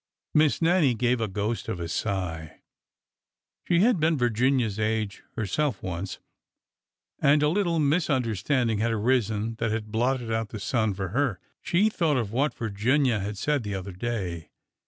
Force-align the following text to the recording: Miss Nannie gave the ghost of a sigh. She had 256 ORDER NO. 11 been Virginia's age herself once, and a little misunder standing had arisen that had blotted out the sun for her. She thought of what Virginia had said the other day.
Miss 0.33 0.63
Nannie 0.63 0.95
gave 0.95 1.19
the 1.19 1.27
ghost 1.27 1.67
of 1.67 1.79
a 1.79 1.87
sigh. 1.87 2.61
She 3.67 3.81
had 3.81 4.01
256 4.01 4.09
ORDER 4.09 4.09
NO. 4.09 4.13
11 4.17 4.17
been 4.17 4.17
Virginia's 4.17 4.79
age 4.79 5.23
herself 5.35 5.83
once, 5.83 6.17
and 7.19 7.43
a 7.43 7.47
little 7.49 7.77
misunder 7.77 8.35
standing 8.35 8.79
had 8.79 8.91
arisen 8.93 9.57
that 9.59 9.69
had 9.69 9.91
blotted 9.91 10.31
out 10.31 10.49
the 10.49 10.59
sun 10.59 10.95
for 10.95 11.09
her. 11.09 11.39
She 11.61 11.87
thought 11.89 12.17
of 12.17 12.31
what 12.31 12.55
Virginia 12.55 13.19
had 13.19 13.37
said 13.37 13.61
the 13.61 13.75
other 13.75 13.93
day. 13.93 14.49